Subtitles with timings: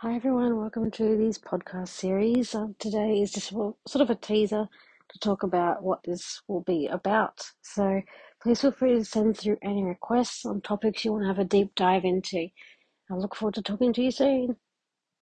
[0.00, 2.54] Hi everyone, welcome to this podcast series.
[2.54, 4.68] Um, today is just sort of a teaser
[5.08, 7.40] to talk about what this will be about.
[7.62, 8.02] So
[8.42, 11.44] please feel free to send through any requests on topics you want to have a
[11.44, 12.48] deep dive into.
[13.10, 14.56] I look forward to talking to you soon.